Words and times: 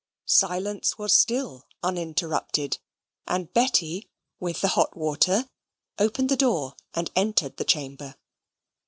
Silence 0.25 0.97
was 0.97 1.13
still 1.13 1.67
uninterrupted; 1.83 2.79
and 3.27 3.53
Betty, 3.53 4.09
with 4.39 4.61
the 4.61 4.69
hot 4.69 4.97
water, 4.97 5.47
opened 5.99 6.29
the 6.29 6.35
door 6.35 6.75
and 6.95 7.11
entered 7.15 7.57
the 7.57 7.63
chamber. 7.65 8.15